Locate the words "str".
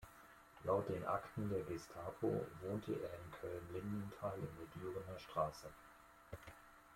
5.19-5.51